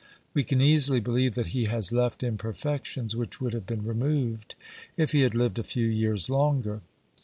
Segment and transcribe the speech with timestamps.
[0.33, 4.55] We can easily believe that he has left imperfections, which would have been removed
[4.97, 6.81] if he had lived a few years longer.